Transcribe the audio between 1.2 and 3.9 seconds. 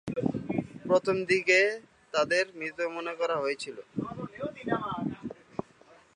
দিকে তাদের মৃত মনে করা হয়ে হয়েছিল।